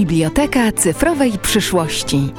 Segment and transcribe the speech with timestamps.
[0.00, 2.32] Biblioteka Cyfrowej Przyszłości.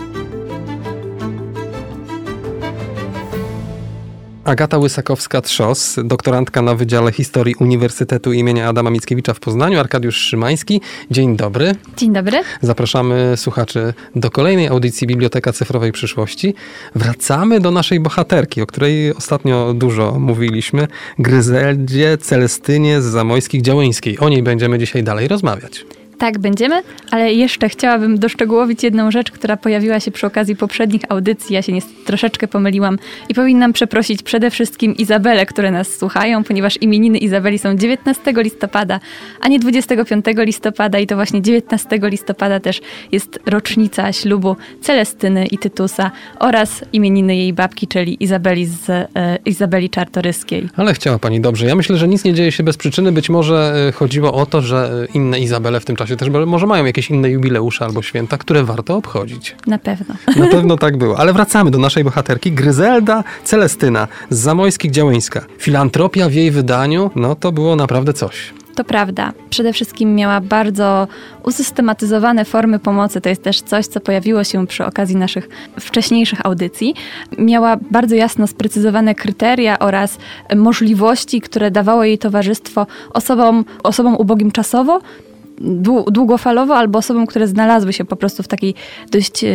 [4.43, 8.47] Agata Łysakowska-Trzos, doktorantka na Wydziale Historii Uniwersytetu im.
[8.67, 10.81] Adama Mickiewicza w Poznaniu, Arkadiusz Szymański.
[11.11, 11.75] Dzień dobry.
[11.97, 12.43] Dzień dobry.
[12.61, 16.53] Zapraszamy słuchaczy do kolejnej audycji Biblioteka Cyfrowej Przyszłości.
[16.95, 20.87] Wracamy do naszej bohaterki, o której ostatnio dużo mówiliśmy,
[21.19, 24.19] Gryzeldzie Celestynie z Zamojskich Działyńskiej.
[24.19, 25.85] O niej będziemy dzisiaj dalej rozmawiać.
[26.21, 31.53] Tak, będziemy, ale jeszcze chciałabym doszczegółowić jedną rzecz, która pojawiła się przy okazji poprzednich audycji.
[31.53, 36.77] Ja się niestety troszeczkę pomyliłam i powinnam przeprosić przede wszystkim Izabelę, które nas słuchają, ponieważ
[36.81, 38.99] imieniny Izabeli są 19 listopada,
[39.41, 42.81] a nie 25 listopada i to właśnie 19 listopada też
[43.11, 49.07] jest rocznica ślubu Celestyny i Tytusa oraz imieniny jej babki, czyli Izabeli z e,
[49.45, 50.69] Izabeli Czartoryskiej.
[50.75, 51.65] Ale chciała pani dobrze.
[51.65, 53.11] Ja myślę, że nic nie dzieje się bez przyczyny.
[53.11, 56.67] Być może e, chodziło o to, że e, inne Izabele w tym czasie też może
[56.67, 59.55] mają jakieś inne jubileusze albo święta, które warto obchodzić.
[59.67, 60.15] Na pewno.
[60.35, 61.19] Na pewno tak było.
[61.19, 62.51] Ale wracamy do naszej bohaterki.
[62.51, 65.45] Gryzelda Celestyna z Zamojskich Działyńska.
[65.57, 68.53] Filantropia w jej wydaniu, no to było naprawdę coś.
[68.75, 69.33] To prawda.
[69.49, 71.07] Przede wszystkim miała bardzo
[71.43, 73.21] usystematyzowane formy pomocy.
[73.21, 75.49] To jest też coś, co pojawiło się przy okazji naszych
[75.79, 76.95] wcześniejszych audycji.
[77.37, 80.17] Miała bardzo jasno sprecyzowane kryteria oraz
[80.55, 85.01] możliwości, które dawało jej towarzystwo osobom, osobom ubogim czasowo,
[86.07, 88.75] długofalowo albo osobom, które znalazły się po prostu w takiej
[89.11, 89.47] dość e,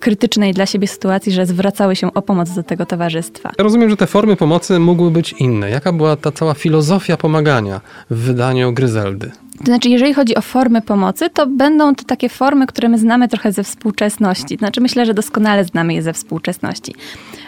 [0.00, 3.50] krytycznej dla siebie sytuacji, że zwracały się o pomoc do tego towarzystwa.
[3.58, 5.70] Ja rozumiem, że te formy pomocy mogły być inne.
[5.70, 7.80] Jaka była ta cała filozofia pomagania
[8.10, 9.30] w wydaniu Gryzeldy?
[9.60, 13.28] To znaczy, jeżeli chodzi o formy pomocy, to będą to takie formy, które my znamy
[13.28, 14.56] trochę ze współczesności.
[14.56, 16.94] To znaczy, myślę, że doskonale znamy je ze współczesności.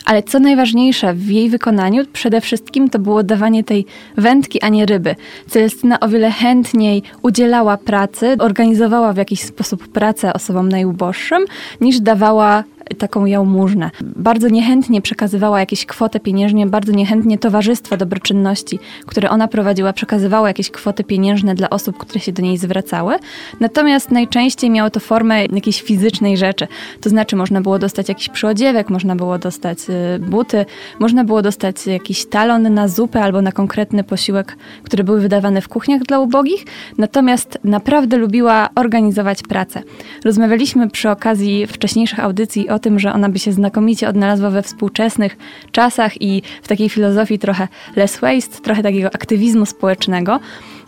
[0.05, 4.87] Ale co najważniejsze w jej wykonaniu, przede wszystkim to było dawanie tej wędki, a nie
[4.87, 5.17] ryby.
[5.49, 11.45] Celestyna o wiele chętniej udzielała pracy, organizowała w jakiś sposób pracę osobom najuboższym,
[11.81, 12.65] niż dawała
[12.99, 13.91] taką jałmużnę.
[14.01, 20.71] Bardzo niechętnie przekazywała jakieś kwotę pieniężnie, bardzo niechętnie towarzystwo dobroczynności, które ona prowadziła, przekazywało jakieś
[20.71, 23.17] kwoty pieniężne dla osób, które się do niej zwracały.
[23.61, 26.67] Natomiast najczęściej miało to formę jakiejś fizycznej rzeczy.
[27.01, 30.65] To znaczy można było dostać jakiś przyodziewek, można było dostać y, buty,
[31.01, 35.69] można było dostać jakiś talon na zupę albo na konkretny posiłek, które były wydawane w
[35.69, 36.65] kuchniach dla ubogich.
[36.99, 39.83] Natomiast naprawdę lubiła organizować pracę.
[40.25, 45.37] Rozmawialiśmy przy okazji wcześniejszych audycji o tym, że ona by się znakomicie odnalazła we współczesnych
[45.73, 50.41] czasach i w takiej filozofii trochę less waste, trochę takiego aktywizmu społecznego.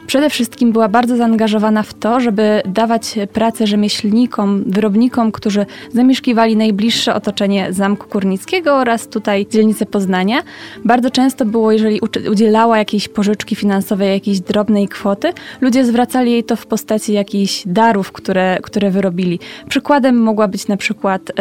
[0.07, 7.15] Przede wszystkim była bardzo zaangażowana w to, żeby dawać pracę rzemieślnikom, wyrobnikom, którzy zamieszkiwali najbliższe
[7.15, 10.43] otoczenie Zamku Kurnickiego oraz tutaj dzielnicę Poznania.
[10.85, 12.01] Bardzo często było, jeżeli
[12.31, 18.13] udzielała jakiejś pożyczki finansowej, jakiejś drobnej kwoty, ludzie zwracali jej to w postaci jakichś darów,
[18.13, 19.39] które, które wyrobili.
[19.69, 21.33] Przykładem mogła być na przykład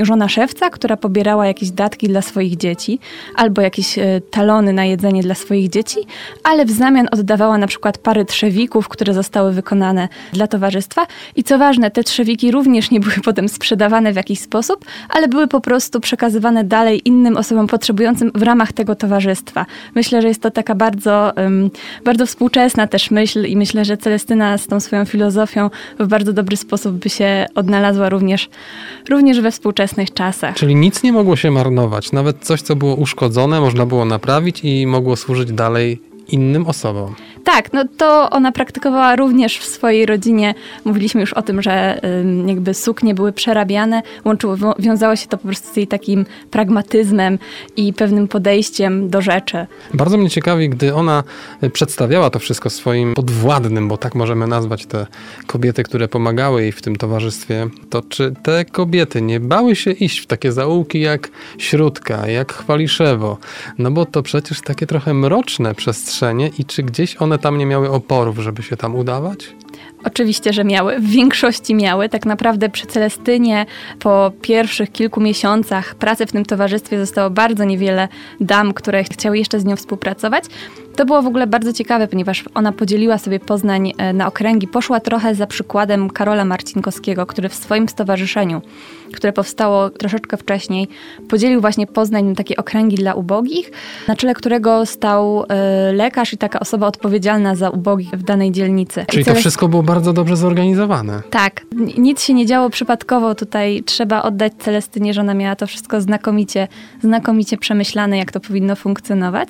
[0.00, 2.98] żona szewca, która pobierała jakieś datki dla swoich dzieci
[3.36, 5.98] albo jakieś e, talony na jedzenie dla swoich dzieci,
[6.44, 11.06] ale w zamian oddawała na przykład pary trzewików, które zostały wykonane dla towarzystwa.
[11.36, 15.48] I co ważne, te trzewiki również nie były potem sprzedawane w jakiś sposób, ale były
[15.48, 19.66] po prostu przekazywane dalej innym osobom potrzebującym w ramach tego towarzystwa.
[19.94, 21.32] Myślę, że jest to taka bardzo,
[22.04, 26.56] bardzo współczesna też myśl i myślę, że Celestyna z tą swoją filozofią w bardzo dobry
[26.56, 28.48] sposób by się odnalazła również,
[29.08, 30.54] również we współczesnych czasach.
[30.54, 32.12] Czyli nic nie mogło się marnować.
[32.12, 37.14] Nawet coś, co było uszkodzone, można było naprawić i mogło służyć dalej innym osobom.
[37.44, 40.54] Tak, no to ona praktykowała również w swojej rodzinie.
[40.84, 42.00] Mówiliśmy już o tym, że
[42.46, 44.02] jakby suknie były przerabiane.
[44.24, 47.38] Łączyło, wiązało się to po prostu z jej takim pragmatyzmem
[47.76, 49.66] i pewnym podejściem do rzeczy.
[49.94, 51.24] Bardzo mnie ciekawi, gdy ona
[51.62, 55.06] y, przedstawiała to wszystko swoim podwładnym, bo tak możemy nazwać te
[55.46, 60.18] kobiety, które pomagały jej w tym towarzystwie, to czy te kobiety nie bały się iść
[60.18, 61.28] w takie zaułki jak
[61.58, 63.38] Śródka, jak Chwaliszewo?
[63.78, 67.66] No bo to przecież takie trochę mroczne przestrzenie i czy gdzieś one one tam nie
[67.66, 69.54] miały oporów, żeby się tam udawać?
[70.04, 70.98] Oczywiście, że miały.
[70.98, 72.08] W większości miały.
[72.08, 73.66] Tak naprawdę przy Celestynie
[73.98, 78.08] po pierwszych kilku miesiącach pracy w tym towarzystwie zostało bardzo niewiele
[78.40, 80.44] dam, które chciały jeszcze z nią współpracować.
[80.96, 84.68] To było w ogóle bardzo ciekawe, ponieważ ona podzieliła sobie Poznań e, na okręgi.
[84.68, 88.62] Poszła trochę za przykładem Karola Marcinkowskiego, który w swoim stowarzyszeniu
[89.14, 90.88] które powstało troszeczkę wcześniej,
[91.28, 93.70] podzielił właśnie Poznań na takie okręgi dla ubogich,
[94.08, 99.04] na czele którego stał e, lekarz i taka osoba odpowiedzialna za ubogich w danej dzielnicy.
[99.08, 101.22] Czyli to wszystko było bardzo dobrze zorganizowane.
[101.30, 101.66] Tak,
[101.98, 103.34] nic się nie działo przypadkowo.
[103.34, 106.68] Tutaj trzeba oddać Celestynie, że ona miała to wszystko znakomicie,
[107.02, 109.48] znakomicie przemyślane, jak to powinno funkcjonować.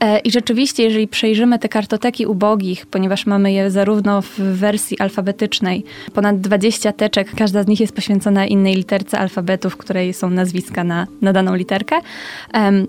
[0.00, 5.84] E, I rzeczywiście, jeżeli przejrzymy te kartoteki ubogich, ponieważ mamy je zarówno w wersji alfabetycznej,
[6.14, 10.84] ponad 20 teczek, każda z nich jest poświęcona innej literce alfabetu, w której są nazwiska
[10.84, 11.96] na, na daną literkę.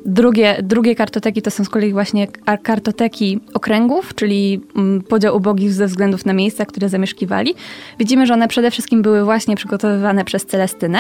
[0.05, 2.27] Drugie, drugie kartoteki to są z kolei właśnie
[2.63, 7.55] kartoteki okręgów, czyli mm, podział ubogich ze względów na miejsca, które zamieszkiwali.
[7.99, 10.99] Widzimy, że one przede wszystkim były właśnie przygotowywane przez Celestynę.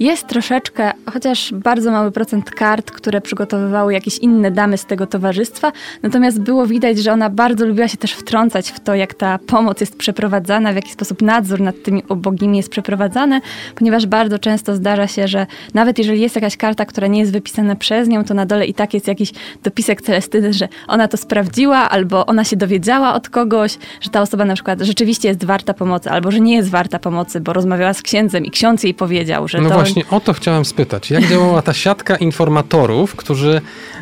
[0.00, 5.72] Jest troszeczkę, chociaż bardzo mały procent kart, które przygotowywały jakieś inne damy z tego towarzystwa,
[6.02, 9.80] natomiast było widać, że ona bardzo lubiła się też wtrącać w to, jak ta pomoc
[9.80, 13.40] jest przeprowadzana, w jaki sposób nadzór nad tymi ubogimi jest przeprowadzany,
[13.74, 17.76] ponieważ bardzo często zdarza się, że nawet jeżeli jest jakaś karta, która nie jest wypisana
[17.76, 19.32] przez nią, to na dole i tak jest jakiś
[19.62, 24.44] dopisek Celestyny, że ona to sprawdziła, albo ona się dowiedziała od kogoś, że ta osoba
[24.44, 28.02] na przykład rzeczywiście jest warta pomocy, albo że nie jest warta pomocy, bo rozmawiała z
[28.02, 29.74] księdzem i ksiądz jej powiedział, że no to...
[29.74, 31.10] właśnie, o to chciałem spytać.
[31.10, 33.60] Jak działała ta siatka informatorów, którzy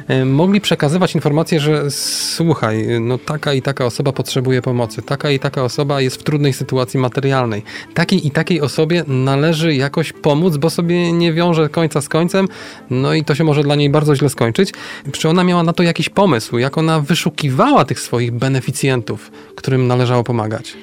[0.08, 5.38] e, mogli przekazywać informacje, że słuchaj, no taka i taka osoba potrzebuje pomocy, taka i
[5.38, 7.62] taka osoba jest w trudnej sytuacji materialnej.
[7.94, 12.48] Takiej i takiej osobie należy jakoś pomóc, bo sobie nie wiąże końca z końcem,
[12.90, 14.72] no i to się może dla niej bardzo źle skończyć.
[15.12, 20.24] Czy ona miała na to jakiś pomysł, jak ona wyszukiwała tych swoich beneficjentów, którym należało
[20.24, 20.73] pomagać?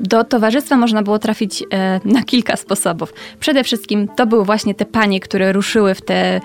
[0.00, 3.12] Do towarzystwa można było trafić e, na kilka sposobów.
[3.40, 6.40] Przede wszystkim to były właśnie te panie, które ruszyły w te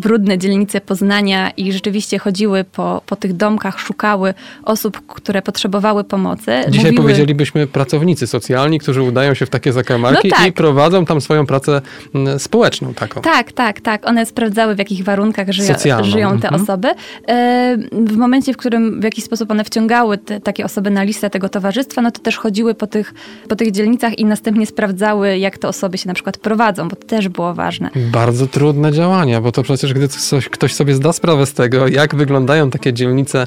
[0.00, 6.52] brudne dzielnice Poznania i rzeczywiście chodziły po, po tych domkach, szukały osób, które potrzebowały pomocy.
[6.68, 7.02] Dzisiaj Mówiły...
[7.02, 10.46] powiedzielibyśmy pracownicy socjalni, którzy udają się w takie zakamarki no tak.
[10.46, 11.80] i prowadzą tam swoją pracę
[12.14, 13.20] mm, społeczną taką.
[13.20, 14.06] Tak, tak, tak.
[14.06, 16.62] One sprawdzały w jakich warunkach żyją, żyją te mhm.
[16.62, 16.88] osoby.
[17.28, 21.30] E, w momencie, w którym w jakiś sposób one wciągały te, takie osoby na listę
[21.30, 23.14] tego towarzystwa, no to też chodziły po tych,
[23.48, 27.06] po tych dzielnicach i następnie sprawdzały, jak te osoby się na przykład prowadzą, bo to
[27.06, 27.90] też było ważne.
[28.12, 32.14] Bardzo trudne działania, bo to przecież gdy coś, ktoś sobie zda sprawę z tego, jak
[32.14, 33.46] wyglądają takie dzielnice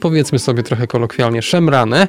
[0.00, 2.08] powiedzmy sobie trochę kolokwialnie, szemrane,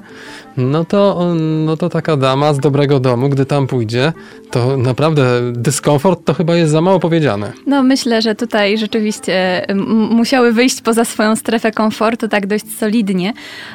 [0.58, 1.34] no to,
[1.66, 4.14] no to taka dama z dobrego domu, gdy tam pójdzie,
[4.52, 7.52] to naprawdę dyskomfort to chyba jest za mało powiedziane.
[7.68, 9.66] No myślę, że tutaj rzeczywiście
[10.10, 13.34] musiały wyjść poza swoją strefę komfortu tak dość solidnie.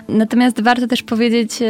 [0.09, 1.69] Natomiast warto też powiedzieć, e,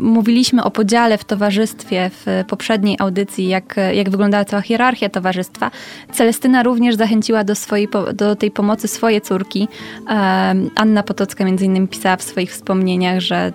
[0.00, 5.70] mówiliśmy o podziale w towarzystwie w poprzedniej audycji, jak, jak wyglądała cała hierarchia towarzystwa.
[6.12, 9.68] Celestyna również zachęciła do, swojej, do tej pomocy swoje córki.
[10.76, 13.52] Anna Potocka między innymi pisała w swoich wspomnieniach, że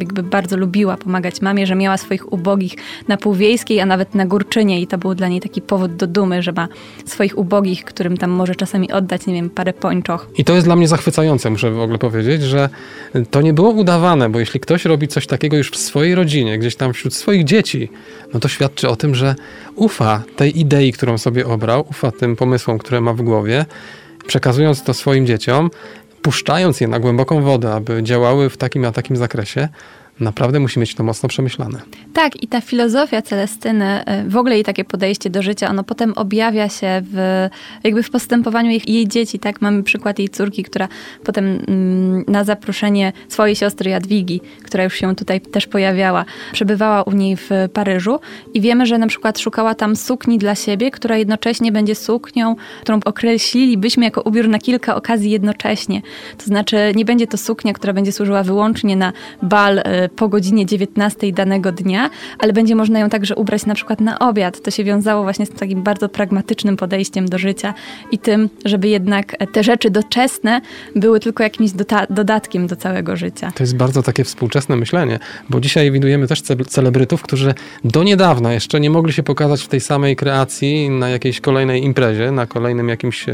[0.00, 2.74] jakby bardzo lubiła pomagać mamie, że miała swoich ubogich
[3.08, 6.42] na Półwiejskiej, a nawet na Górczynie i to był dla niej taki powód do dumy,
[6.42, 6.68] że ma
[7.04, 10.28] swoich ubogich, którym tam może czasami oddać, nie wiem, parę pończoch.
[10.38, 12.68] I to jest dla mnie zachwycające, muszę w ogóle powiedzieć, że
[13.30, 16.76] to nie było udawane, bo jeśli ktoś robi coś takiego już w swojej rodzinie, gdzieś
[16.76, 17.88] tam wśród swoich dzieci,
[18.34, 19.34] no to świadczy o tym, że
[19.76, 23.64] ufa tej idei, którą sobie obrał, ufa tym pomysłom, które ma w głowie,
[24.26, 25.70] przekazując to swoim dzieciom
[26.22, 29.68] puszczając je na głęboką wodę, aby działały w takim a takim zakresie,
[30.22, 31.80] naprawdę musi mieć to mocno przemyślane.
[32.12, 36.12] Tak, i ta filozofia Celestyny, y, w ogóle jej takie podejście do życia, ono potem
[36.16, 37.48] objawia się w,
[37.84, 39.60] jakby w postępowaniu jej, jej dzieci, tak?
[39.60, 40.88] Mamy przykład jej córki, która
[41.24, 47.12] potem mm, na zaproszenie swojej siostry Jadwigi, która już się tutaj też pojawiała, przebywała u
[47.12, 48.18] niej w Paryżu
[48.54, 53.00] i wiemy, że na przykład szukała tam sukni dla siebie, która jednocześnie będzie suknią, którą
[53.04, 56.02] określilibyśmy jako ubiór na kilka okazji jednocześnie.
[56.38, 59.82] To znaczy nie będzie to suknia, która będzie służyła wyłącznie na bal y,
[60.16, 64.62] po godzinie 19 danego dnia, ale będzie można ją także ubrać na przykład na obiad.
[64.62, 67.74] To się wiązało właśnie z takim bardzo pragmatycznym podejściem do życia
[68.10, 70.60] i tym, żeby jednak te rzeczy doczesne
[70.96, 71.70] były tylko jakimś
[72.10, 73.52] dodatkiem do całego życia.
[73.54, 75.18] To jest bardzo takie współczesne myślenie,
[75.50, 77.54] bo dzisiaj widujemy też ce celebrytów, którzy
[77.84, 82.30] do niedawna jeszcze nie mogli się pokazać w tej samej kreacji na jakiejś kolejnej imprezie,
[82.30, 83.26] na kolejnym jakimś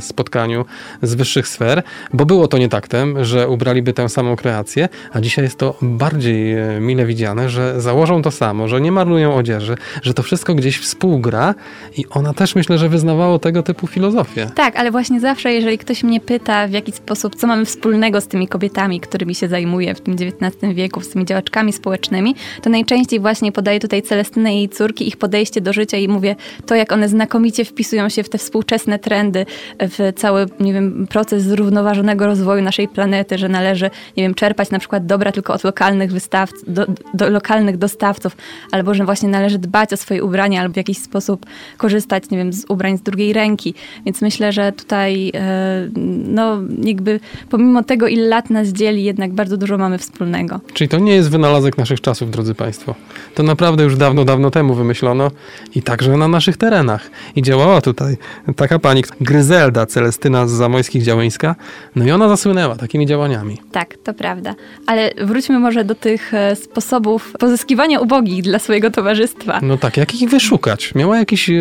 [0.00, 0.64] spotkaniu
[1.02, 5.44] z wyższych sfer, bo było to nie taktem, że ubraliby tę samą kreację, a dzisiaj
[5.44, 9.76] jest to bardzo bardziej e, mile widziane, że założą to samo, że nie marnują odzieży,
[10.02, 11.54] że to wszystko gdzieś współgra
[11.96, 14.50] i ona też myślę, że wyznawało tego typu filozofię.
[14.54, 18.26] Tak, ale właśnie zawsze, jeżeli ktoś mnie pyta w jaki sposób, co mamy wspólnego z
[18.28, 23.20] tymi kobietami, którymi się zajmuję w tym XIX wieku, z tymi działaczkami społecznymi, to najczęściej
[23.20, 26.92] właśnie podaję tutaj Celestynę i jej córki, ich podejście do życia i mówię to, jak
[26.92, 29.46] one znakomicie wpisują się w te współczesne trendy,
[29.80, 34.78] w cały, nie wiem, proces zrównoważonego rozwoju naszej planety, że należy, nie wiem, czerpać na
[34.78, 38.36] przykład dobra tylko od lokalnych lokalnych wystawców, do, do lokalnych dostawców,
[38.72, 41.46] albo że właśnie należy dbać o swoje ubrania, albo w jakiś sposób
[41.76, 43.74] korzystać, nie wiem, z ubrań z drugiej ręki.
[44.04, 45.88] Więc myślę, że tutaj e,
[46.28, 47.20] no jakby
[47.50, 50.60] pomimo tego, ile lat nas dzieli, jednak bardzo dużo mamy wspólnego.
[50.74, 52.94] Czyli to nie jest wynalazek naszych czasów, drodzy Państwo.
[53.34, 55.30] To naprawdę już dawno, dawno temu wymyślono
[55.74, 57.10] i także na naszych terenach.
[57.36, 58.16] I działała tutaj
[58.56, 61.54] taka pani Gryzelda Celestyna z Zamojskich Działyńska,
[61.96, 63.58] no i ona zasłynęła takimi działaniami.
[63.72, 64.54] Tak, to prawda.
[64.86, 69.60] Ale wróćmy może do tych e, sposobów pozyskiwania ubogich dla swojego towarzystwa.
[69.62, 70.94] No tak, jak ich wyszukać?
[70.94, 71.54] Miała jakichś e,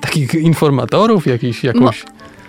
[0.00, 2.04] takich informatorów, jakiś, jakąś...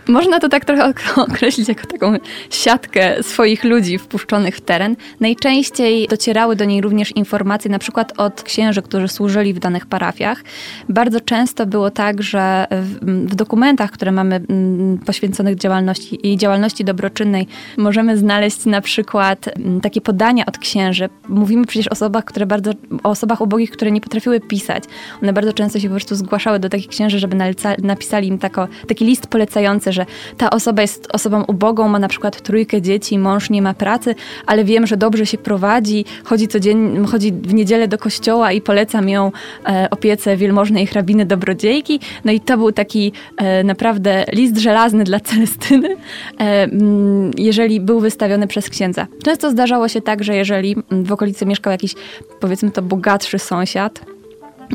[0.07, 0.93] Można to tak trochę
[1.31, 2.13] określić jako taką
[2.49, 4.95] siatkę swoich ludzi wpuszczonych w teren.
[5.19, 10.43] Najczęściej docierały do niej również informacje na przykład od księży, którzy służyli w danych parafiach.
[10.89, 12.67] Bardzo często było tak, że
[13.01, 17.47] w, dokumentach, które mamy mm, poświęconych działalności, jej działalności dobroczynnej,
[17.77, 21.09] możemy znaleźć na przykład mm, takie podania od księży.
[21.27, 22.71] Mówimy przecież o osobach, które bardzo,
[23.03, 24.83] o osobach ubogich, które nie potrafiły pisać.
[25.23, 27.37] One bardzo często się po prostu zgłaszały do takich księży, żeby
[27.83, 30.06] napisali im tako, taki list polecający, że
[30.38, 34.63] ta osoba jest osobą ubogą, ma na przykład trójkę dzieci, mąż nie ma pracy, ale
[34.63, 39.32] wiem, że dobrze się prowadzi, chodzi codziennie, chodzi w niedzielę do kościoła i polecam ją
[39.66, 42.00] e, opiece wielmożnej hrabiny dobrodziejki.
[42.25, 48.00] No i to był taki e, naprawdę list żelazny dla Celestyny, e, mm, jeżeli był
[48.00, 49.08] wystawiony przez księdza.
[49.24, 51.94] Często zdarzało się tak, że jeżeli w okolicy mieszkał jakiś,
[52.39, 54.16] powiedzmy to, bogatszy sąsiad,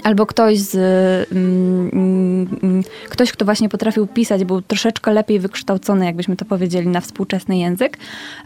[0.04, 0.74] albo ktoś z,
[1.32, 1.90] mm,
[2.62, 7.58] mm, ktoś, kto właśnie potrafił pisać, był troszeczkę lepiej wykształcony, jakbyśmy to powiedzieli, na współczesny
[7.58, 7.98] język,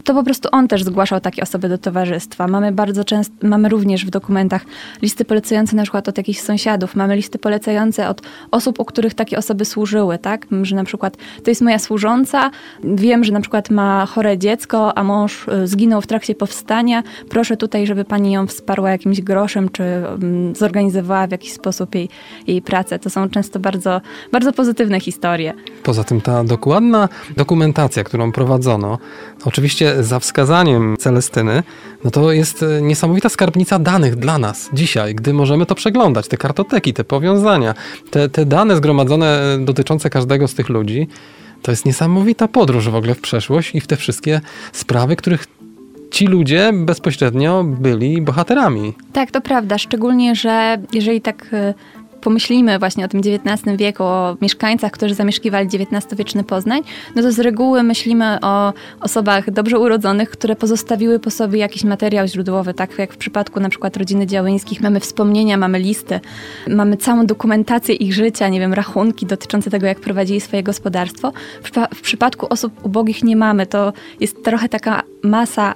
[0.04, 2.46] to po prostu on też zgłaszał takie osoby do towarzystwa.
[2.46, 4.64] Mamy bardzo często, mamy również w dokumentach
[5.02, 9.38] listy polecające na przykład od jakichś sąsiadów, mamy listy polecające od osób, u których takie
[9.38, 10.46] osoby służyły, tak?
[10.62, 12.50] Że na przykład to jest moja służąca,
[12.84, 17.56] wiem, że na przykład ma chore dziecko, a mąż y, zginął w trakcie powstania, proszę
[17.56, 22.08] tutaj, żeby pani ją wsparła jakimś groszem, czy mm, zorganizowała w jakiś sposób jej,
[22.46, 22.98] jej pracę.
[22.98, 24.00] To są często bardzo,
[24.32, 25.54] bardzo pozytywne historie.
[25.82, 28.98] Poza tym ta dokładna dokumentacja, którą prowadzono,
[29.44, 31.62] oczywiście za wskazaniem Celestyny,
[32.04, 36.36] no to jest e, niesamowita skarbnica danych dla nas dzisiaj, gdy możemy to przeglądać, te
[36.36, 37.74] kartoteki, te powiązania,
[38.10, 41.08] te, te dane zgromadzone dotyczące każdego z tych ludzi.
[41.62, 44.40] To jest niesamowita podróż w ogóle w przeszłość i w te wszystkie
[44.72, 45.46] sprawy, których
[46.16, 48.92] ci ludzie bezpośrednio byli bohaterami.
[49.12, 49.78] Tak, to prawda.
[49.78, 51.74] Szczególnie, że jeżeli tak e,
[52.20, 56.82] pomyślimy właśnie o tym XIX wieku, o mieszkańcach, którzy zamieszkiwali XIX-wieczny Poznań,
[57.16, 62.26] no to z reguły myślimy o osobach dobrze urodzonych, które pozostawiły po sobie jakiś materiał
[62.26, 64.80] źródłowy, tak jak w przypadku na przykład rodziny Działyńskich.
[64.80, 66.20] Mamy wspomnienia, mamy listy,
[66.68, 71.32] mamy całą dokumentację ich życia, nie wiem, rachunki dotyczące tego, jak prowadzili swoje gospodarstwo.
[71.62, 73.66] W, w przypadku osób ubogich nie mamy.
[73.66, 75.74] To jest trochę taka masa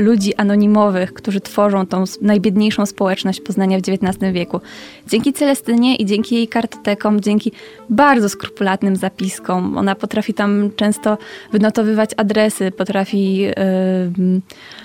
[0.00, 4.60] ludzi anonimowych, którzy tworzą tą najbiedniejszą społeczność Poznania w XIX wieku.
[5.08, 7.52] Dzięki Celestynie i dzięki jej kartotekom, dzięki
[7.90, 11.18] bardzo skrupulatnym zapiskom, ona potrafi tam często
[11.52, 13.52] wynotowywać adresy, potrafi yy,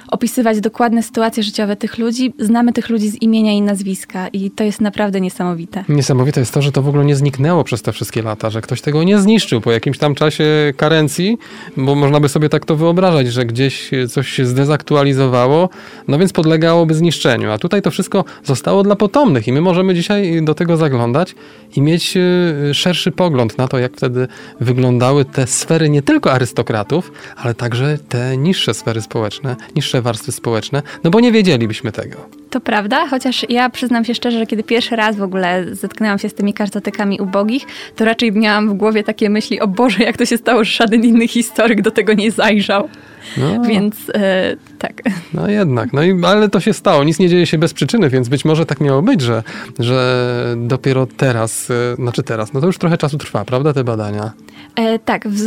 [0.08, 2.34] opisywać dokładne sytuacje życiowe tych ludzi.
[2.40, 5.84] Znamy tych ludzi z imienia i nazwiska i to jest naprawdę niesamowite.
[5.90, 8.82] Niesamowite jest to, że to w ogóle nie zniknęło przez te wszystkie lata, że ktoś
[8.82, 11.38] tego nie zniszczył po jakimś tam czasie karencji,
[11.78, 15.70] bo można by sobie tak to wyobrażać, że gdzieś coś się zdezaktualizowało,
[16.08, 17.52] no więc podlegałoby zniszczeniu.
[17.52, 21.36] A tutaj to wszystko zostało dla potomnych i my możemy dzisiaj do tego zaglądać
[21.76, 24.28] i mieć y, szerszy pogląd na to, jak wtedy
[24.60, 30.84] wyglądały te sfery nie tylko arystokratów, ale także te niższe sfery społeczne, niższe warstwy społeczne,
[31.04, 32.18] no bo nie wiedzielibyśmy tego.
[32.56, 36.30] To prawda, chociaż ja przyznam się szczerze, że kiedy pierwszy raz w ogóle zetknęłam się
[36.30, 40.26] z tymi kartotekami ubogich, to raczej miałam w głowie takie myśli, o Boże, jak to
[40.26, 42.90] się stało, że żaden inny historyk do tego nie zajrzał.
[43.38, 43.62] No.
[43.62, 45.02] Więc e, tak.
[45.34, 47.04] No jednak, no i, ale to się stało.
[47.04, 49.44] Nic nie dzieje się bez przyczyny, więc być może tak miało być, że,
[49.80, 54.32] że dopiero teraz, e, znaczy teraz, no to już trochę czasu trwa, prawda, te badania?
[54.76, 55.38] E, tak, w,